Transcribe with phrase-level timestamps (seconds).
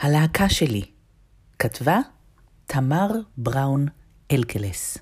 [0.00, 0.84] הלהקה שלי,
[1.58, 1.98] כתבה
[2.66, 3.86] תמר בראון
[4.32, 4.98] אלקלס.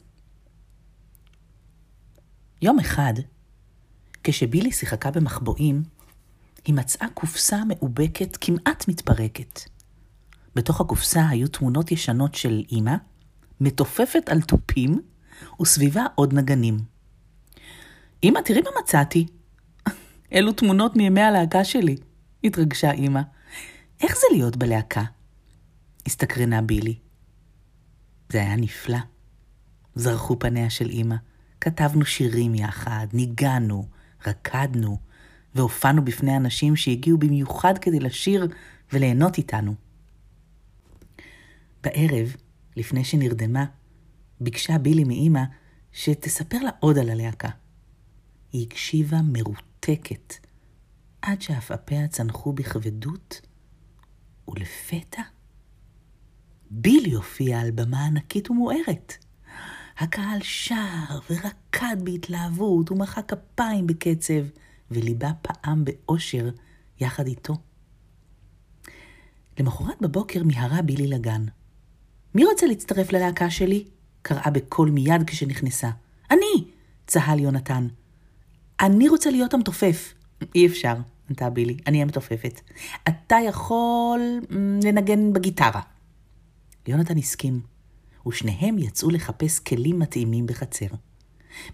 [2.62, 3.12] יום אחד,
[4.24, 5.82] כשבילי שיחקה במחבואים,
[6.64, 9.60] היא מצאה קופסה מאובקת כמעט מתפרקת.
[10.54, 12.94] בתוך הקופסה היו תמונות ישנות של אמא,
[13.60, 15.02] מתופפת על תופים,
[15.60, 16.78] וסביבה עוד נגנים.
[18.24, 19.26] אמא, תראי מה מצאתי.
[20.32, 21.96] אלו תמונות מימי הלהקה שלי,
[22.44, 23.20] התרגשה אמא.
[24.02, 25.04] איך זה להיות בלהקה?
[26.06, 26.98] הסתקרנה בילי.
[28.32, 28.98] זה היה נפלא.
[29.94, 31.16] זרחו פניה של אמא.
[31.60, 33.88] כתבנו שירים יחד, ניגענו,
[34.26, 34.98] רקדנו,
[35.54, 38.48] והופענו בפני אנשים שהגיעו במיוחד כדי לשיר
[38.92, 39.74] וליהנות איתנו.
[41.82, 42.36] בערב,
[42.76, 43.64] לפני שנרדמה,
[44.40, 45.42] ביקשה בילי מאימא
[45.92, 47.48] שתספר לה עוד על הלהקה.
[48.52, 50.34] היא הקשיבה מרותקת,
[51.22, 53.40] עד שעפעפיה צנחו בכבדות,
[54.48, 55.22] ולפתע
[56.70, 59.14] בילי הופיע על במה ענקית ומוארת.
[59.98, 64.42] הקהל שר ורקד בהתלהבות ומחא כפיים בקצב,
[64.90, 66.48] וליבה פעם באושר
[67.00, 67.54] יחד איתו.
[69.58, 71.44] למחרת בבוקר מיהרה בילי לגן.
[72.34, 73.84] מי רוצה להצטרף ללהקה שלי?
[74.22, 75.90] קראה בקול מיד כשנכנסה.
[76.30, 76.64] אני!
[77.06, 77.88] צהל יונתן.
[78.80, 80.14] אני רוצה להיות המתופף.
[80.54, 80.94] אי אפשר,
[81.28, 82.60] ענתה בילי, אני המתופפת.
[83.08, 84.20] אתה יכול
[84.82, 85.80] לנגן בגיטרה.
[86.86, 87.60] יונתן הסכים,
[88.26, 90.86] ושניהם יצאו לחפש כלים מתאימים בחצר.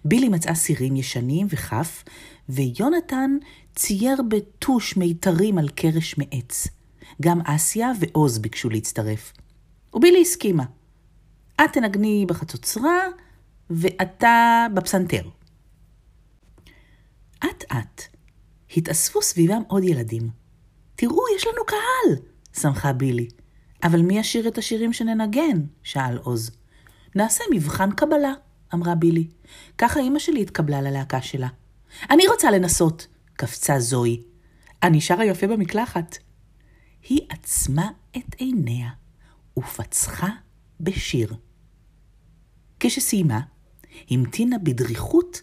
[0.05, 2.03] בילי מצאה סירים ישנים וכף,
[2.49, 3.37] ויונתן
[3.75, 6.67] צייר בטוש מיתרים על קרש מעץ.
[7.21, 9.33] גם אסיה ועוז ביקשו להצטרף.
[9.93, 10.63] ובילי הסכימה.
[11.55, 12.99] את תנגני בחצוצרה,
[13.69, 15.29] ואתה בפסנתר.
[17.37, 18.14] אט-אט
[18.77, 20.29] התאספו סביבם עוד ילדים.
[20.95, 22.25] תראו, יש לנו קהל!
[22.53, 23.27] שמחה בילי.
[23.83, 25.61] אבל מי ישיר את השירים שננגן?
[25.83, 26.51] שאל עוז.
[27.15, 28.33] נעשה מבחן קבלה,
[28.73, 29.27] אמרה בילי.
[29.77, 31.47] ככה אמא שלי התקבלה ללהקה שלה.
[32.09, 34.21] אני רוצה לנסות, קפצה זוהי.
[34.83, 36.17] אני שרה יפה במקלחת.
[37.09, 38.89] היא עצמה את עיניה
[39.59, 40.29] ופצחה
[40.79, 41.35] בשיר.
[42.79, 43.39] כשסיימה,
[44.09, 45.41] המתינה בדריכות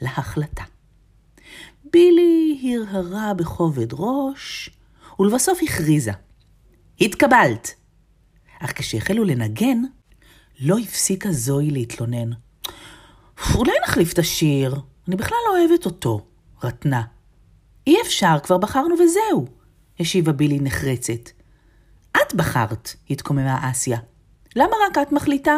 [0.00, 0.64] להחלטה.
[1.92, 4.70] בילי הרהרה בכובד ראש,
[5.20, 6.12] ולבסוף הכריזה.
[7.00, 7.74] התקבלת.
[8.60, 9.78] אך כשהחלו לנגן,
[10.60, 12.30] לא הפסיקה זוהי להתלונן.
[13.54, 16.26] אולי נחליף את השיר, אני בכלל לא אוהבת אותו,
[16.62, 17.02] רטנה.
[17.86, 19.46] אי אפשר, כבר בחרנו וזהו,
[20.00, 21.30] השיבה בילי נחרצת.
[22.16, 23.98] את בחרת, התקוממה אסיה.
[24.56, 25.56] למה רק את מחליטה?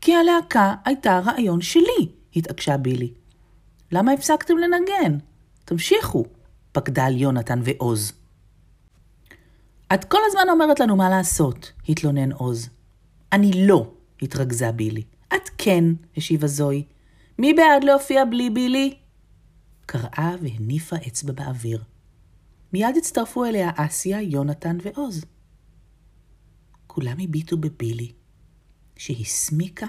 [0.00, 3.12] כי הלהקה הייתה רעיון שלי, התעקשה בילי.
[3.92, 5.18] למה הפסקתם לנגן?
[5.68, 6.24] תמשיכו,
[6.72, 8.12] פקדה על יונתן ועוז.
[9.94, 12.68] את כל הזמן אומרת לנו מה לעשות, התלונן עוז.
[13.32, 13.92] אני לא,
[14.22, 15.02] התרכזה בילי.
[15.28, 15.84] את כן,
[16.16, 16.84] השיבה זוהי.
[17.38, 18.98] מי בעד להופיע בלי בילי?
[19.86, 21.82] קראה והניפה אצבע באוויר.
[22.72, 25.24] מיד הצטרפו אליה אסיה, יונתן ועוז.
[26.86, 28.12] כולם הביטו בבילי,
[28.96, 29.86] שהסמיקה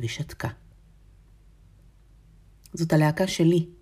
[0.00, 0.48] ושתקה.
[2.74, 3.75] זאת הלהקה שלי.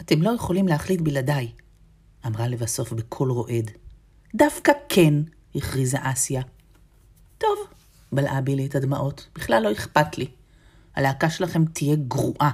[0.00, 1.52] אתם לא יכולים להחליט בלעדיי,
[2.26, 3.70] אמרה לבסוף בקול רועד.
[4.34, 5.14] דווקא כן,
[5.54, 6.42] הכריזה אסיה.
[7.38, 7.58] טוב,
[8.12, 10.26] בלעה בילי את הדמעות, בכלל לא אכפת לי.
[10.94, 12.50] הלהקה שלכם תהיה גרועה.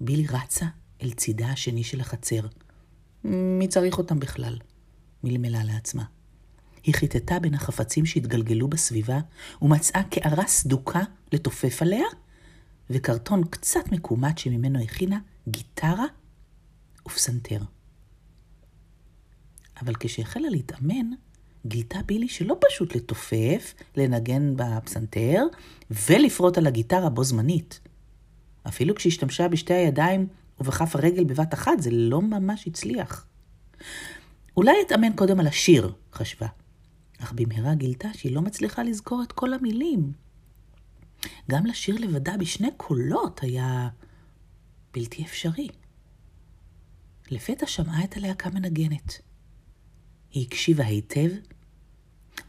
[0.00, 0.66] בילי רצה
[1.02, 2.40] אל צידה השני של החצר.
[3.24, 4.58] מי צריך אותם בכלל?
[5.24, 6.04] מלמלה לעצמה.
[6.82, 9.20] היא חיטטה בין החפצים שהתגלגלו בסביבה,
[9.62, 11.00] ומצאה קערה סדוקה
[11.32, 12.06] לתופף עליה,
[12.90, 15.18] וקרטון קצת מקומט שממנו הכינה
[15.50, 16.06] גיטרה
[17.06, 17.60] ופסנתר.
[19.82, 21.10] אבל כשהחלה להתאמן,
[21.66, 25.42] גילתה בילי שלא פשוט לתופף, לנגן בפסנתר
[25.90, 27.80] ולפרוט על הגיטרה בו זמנית.
[28.68, 30.26] אפילו כשהשתמשה בשתי הידיים
[30.60, 33.26] ובכף הרגל בבת אחת, זה לא ממש הצליח.
[34.56, 36.46] אולי אתאמן קודם על השיר, חשבה.
[37.18, 40.12] אך במהרה גילתה שהיא לא מצליחה לזכור את כל המילים.
[41.50, 43.88] גם לשיר לבדה בשני קולות היה
[44.92, 45.68] בלתי אפשרי.
[47.30, 49.20] לפתע שמעה את הלהקה מנגנת.
[50.30, 51.30] היא הקשיבה היטב,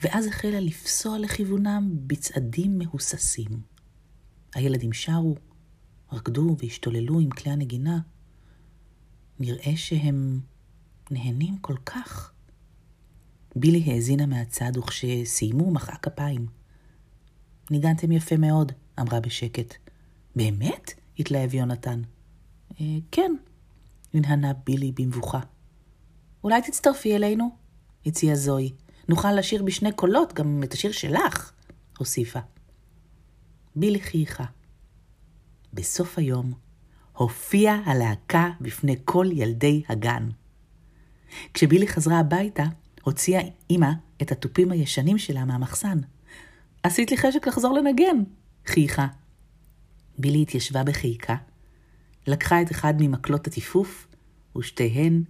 [0.01, 3.61] ואז החלה לפסוע לכיוונם בצעדים מהוססים.
[4.55, 5.35] הילדים שרו,
[6.11, 7.99] רקדו והשתוללו עם כלי הנגינה.
[9.39, 10.39] נראה שהם
[11.11, 12.33] נהנים כל כך.
[13.55, 16.47] בילי האזינה מהצד, וכשסיימו מחאה כפיים.
[17.71, 19.73] ניגנתם יפה מאוד, אמרה בשקט.
[20.35, 20.93] באמת?
[21.19, 22.01] התלהב יונתן.
[22.81, 23.31] אה, כן,
[24.13, 25.39] הנהנה בילי במבוכה.
[26.43, 27.49] אולי תצטרפי אלינו?
[28.05, 28.73] הציעה זוהי.
[29.09, 31.51] נוכל לשיר בשני קולות, גם את השיר שלך,
[31.97, 32.39] הוסיפה.
[33.75, 34.45] בילי חייכה.
[35.73, 36.53] בסוף היום
[37.13, 40.29] הופיעה הלהקה בפני כל ילדי הגן.
[41.53, 42.63] כשבילי חזרה הביתה,
[43.03, 43.91] הוציאה אמא
[44.21, 45.99] את התופים הישנים שלה מהמחסן.
[46.83, 48.23] עשית לי חשק לחזור לנגן,
[48.65, 49.07] חייכה.
[50.17, 51.35] בילי התיישבה בחיקה,
[52.27, 54.07] לקחה את אחד ממקלות הטיפוף,
[54.57, 55.23] ושתיהן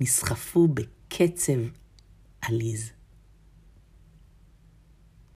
[0.00, 1.60] נסחפו בקצב
[2.42, 2.90] עליז.